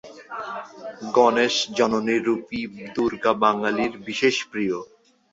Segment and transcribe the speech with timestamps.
[1.15, 2.61] গণেশ-জননীরূপী
[2.95, 4.77] দুর্গা বাঙালির বিশেষ প্রিয়।